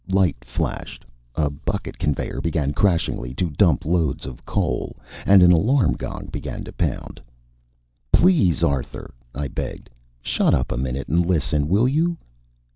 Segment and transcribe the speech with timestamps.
[0.09, 1.05] Light flashed;
[1.35, 4.95] a bucket conveyor began crashingly to dump loads of coal;
[5.27, 7.21] and an alarm gong began to pound.
[8.11, 9.91] "Please, Arthur," I begged.
[10.19, 12.17] "Shut up a minute and listen, will you?"